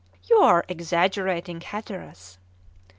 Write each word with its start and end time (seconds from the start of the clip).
"You 0.27 0.37
are 0.37 0.65
exaggerating, 0.67 1.61
Hatteras." 1.61 2.39